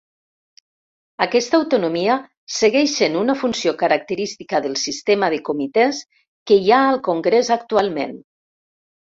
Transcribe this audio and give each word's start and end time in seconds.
Aquesta 1.25 1.57
autonomia 1.57 2.15
segueix 2.53 2.95
sent 3.01 3.19
una 3.19 3.35
funció 3.43 3.75
característica 3.83 4.63
del 4.65 4.79
sistema 4.87 5.31
de 5.35 5.39
comitès 5.51 6.03
que 6.53 6.61
hi 6.65 6.75
ha 6.75 6.81
al 6.89 7.01
Congrés 7.11 7.55
actualment. 7.61 8.19